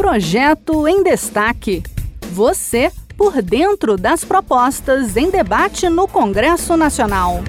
Projeto 0.00 0.88
em 0.88 1.02
Destaque. 1.02 1.82
Você 2.32 2.90
por 3.18 3.42
dentro 3.42 3.98
das 3.98 4.24
propostas 4.24 5.14
em 5.14 5.30
debate 5.30 5.90
no 5.90 6.08
Congresso 6.08 6.74
Nacional. 6.74 7.40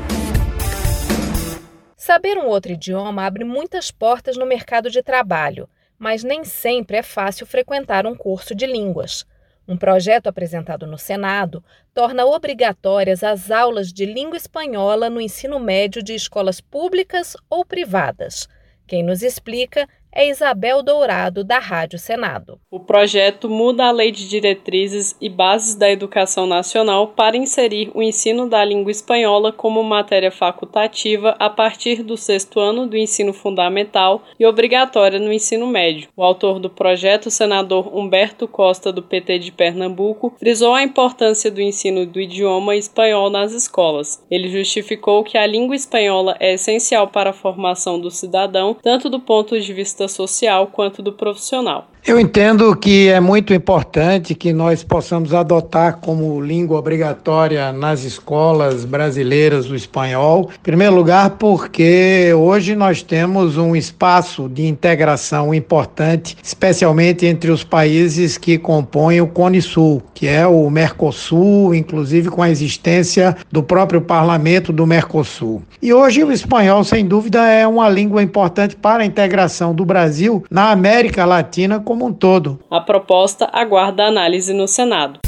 Saber 1.96 2.38
um 2.38 2.48
outro 2.48 2.74
idioma 2.74 3.26
abre 3.26 3.46
muitas 3.46 3.90
portas 3.90 4.36
no 4.36 4.46
mercado 4.46 4.92
de 4.92 5.02
trabalho, 5.02 5.70
mas 5.98 6.26
nem 6.26 6.44
sempre 6.44 6.98
é 6.98 7.02
fácil 7.02 7.48
frequentar 7.48 8.06
um 8.06 8.14
curso 8.14 8.54
de 8.54 8.66
línguas. 8.66 9.26
Um 9.66 9.78
projeto 9.78 10.28
apresentado 10.28 10.86
no 10.86 10.98
Senado 10.98 11.64
torna 11.94 12.26
obrigatórias 12.26 13.24
as 13.24 13.50
aulas 13.50 13.94
de 13.94 14.06
língua 14.06 14.36
espanhola 14.36 15.10
no 15.10 15.22
ensino 15.22 15.58
médio 15.58 16.04
de 16.04 16.14
escolas 16.14 16.60
públicas 16.60 17.38
ou 17.50 17.64
privadas. 17.64 18.50
Quem 18.86 19.04
nos 19.04 19.24
explica 19.24 19.88
é 20.14 20.30
Isabel 20.30 20.84
Dourado, 20.84 21.44
da 21.44 21.58
Rádio 21.58 21.98
Senado. 21.98 22.60
O 22.70 22.80
projeto 22.80 23.50
muda 23.50 23.86
a 23.86 23.92
Lei 23.92 24.12
de 24.12 24.28
Diretrizes 24.28 25.16
e 25.22 25.30
Bases 25.30 25.76
da 25.76 25.90
Educação 25.90 26.46
Nacional 26.46 27.08
para 27.10 27.38
inserir 27.38 27.90
o 27.94 28.04
ensino 28.04 28.50
da 28.50 28.64
língua 28.64 28.92
espanhola 28.92 29.52
como 29.52 29.82
matéria 29.84 30.32
facultativa 30.32 31.36
a 31.40 31.50
partir 31.50 32.04
do 32.04 32.18
sexto 32.18 32.60
ano 32.60 32.88
do 32.88 32.98
ensino 32.98 33.32
fundamental 33.34 34.24
e 34.40 34.46
obrigatória 34.46 35.20
no 35.20 35.32
ensino 35.32 35.66
médio. 35.66 36.10
O 36.16 36.24
autor 36.24 36.60
do 36.60 36.70
projeto, 36.70 37.32
senador 37.32 37.96
Humberto 37.96 38.48
Costa, 38.48 38.92
do 38.92 39.02
PT 39.02 39.40
de 39.40 39.52
Pernambuco, 39.52 40.34
frisou 40.38 40.74
a 40.74 40.84
importância 40.84 41.50
do 41.50 41.62
ensino 41.62 42.06
do 42.06 42.20
idioma 42.20 42.76
espanhol 42.76 43.30
nas 43.30 43.54
escolas. 43.54 44.22
Ele 44.30 44.50
justificou 44.50 45.24
que 45.24 45.38
a 45.38 45.48
língua 45.48 45.76
espanhola 45.76 46.36
é 46.40 46.54
essencial 46.54 47.08
para 47.08 47.30
a 47.30 47.34
formação 47.34 48.00
do 48.00 48.12
cidadão, 48.12 48.76
tanto 48.82 49.10
do 49.10 49.20
ponto 49.20 49.60
de 49.60 49.74
vista 50.02 50.08
social 50.08 50.68
quanto 50.68 51.02
do 51.02 51.14
profissional. 51.14 51.91
Eu 52.04 52.20
entendo 52.20 52.76
que 52.76 53.10
é 53.10 53.20
muito 53.20 53.54
importante 53.54 54.34
que 54.34 54.52
nós 54.52 54.84
possamos 54.84 55.36
adotar 55.36 55.98
como 55.98 56.42
língua 56.42 56.80
obrigatória 56.80 57.72
nas 57.72 58.04
escolas 58.04 58.84
brasileiras 58.84 59.70
o 59.70 59.76
espanhol. 59.76 60.50
Em 60.52 60.64
primeiro 60.64 60.96
lugar, 60.96 61.30
porque 61.38 62.34
hoje 62.36 62.76
nós 62.76 63.04
temos 63.04 63.56
um 63.56 63.76
espaço 63.76 64.50
de 64.50 64.66
integração 64.66 65.54
importante, 65.54 66.36
especialmente 66.42 67.28
entre 67.28 67.52
os 67.52 67.64
países 67.64 68.36
que 68.36 68.58
compõem 68.58 69.22
o 69.22 69.28
Cone 69.28 69.62
Sul, 69.62 70.02
que 70.16 70.28
é 70.28 70.46
o 70.48 70.68
Mercosul, 70.72 71.76
inclusive 71.76 72.30
com 72.30 72.42
a 72.42 72.50
existência 72.50 73.38
do 73.52 73.62
próprio 73.62 74.02
parlamento 74.02 74.74
do 74.74 74.88
Mercosul. 74.88 75.62
E 75.80 75.94
hoje 75.94 76.24
o 76.24 76.32
espanhol, 76.32 76.84
sem 76.84 77.06
dúvida, 77.06 77.48
é 77.48 77.68
uma 77.68 77.88
língua 77.88 78.24
importante 78.24 78.76
para 78.76 79.04
a 79.04 79.06
integração 79.06 79.74
do 79.74 79.86
Brasil 79.86 80.44
na 80.50 80.72
América 80.72 81.26
Latina 81.26 81.80
como 81.92 82.06
um 82.06 82.14
todo. 82.14 82.58
A 82.72 82.80
proposta 82.80 83.50
aguarda 83.52 84.06
análise 84.06 84.54
no 84.54 84.66
Senado. 84.66 85.20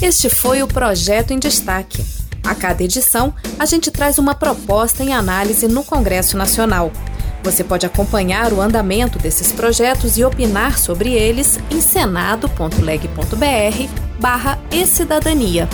Este 0.00 0.28
foi 0.28 0.62
o 0.62 0.68
projeto 0.68 1.32
em 1.32 1.38
destaque. 1.40 2.00
A 2.46 2.54
cada 2.54 2.84
edição, 2.84 3.34
a 3.58 3.66
gente 3.66 3.90
traz 3.90 4.18
uma 4.18 4.36
proposta 4.36 5.02
em 5.02 5.12
análise 5.12 5.66
no 5.66 5.82
Congresso 5.82 6.36
Nacional. 6.36 6.92
Você 7.42 7.64
pode 7.64 7.84
acompanhar 7.84 8.52
o 8.52 8.60
andamento 8.60 9.18
desses 9.18 9.50
projetos 9.50 10.16
e 10.16 10.22
opinar 10.22 10.78
sobre 10.78 11.12
eles 11.12 11.58
em 11.68 11.80
senado.leg.br 11.80 12.68
barra 14.20 14.60
e 14.70 14.86
cidadania. 14.86 15.68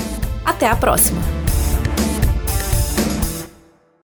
Até 0.47 0.67
a 0.67 0.75
próxima! 0.75 1.38